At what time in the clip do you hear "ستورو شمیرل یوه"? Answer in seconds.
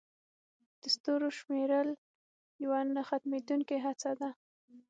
0.95-2.79